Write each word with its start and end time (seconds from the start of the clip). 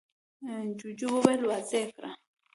جوجو 0.79 1.07
وويل: 1.13 1.41
واضح 1.49 1.71
يې 1.79 1.83
کړه! 1.95 2.11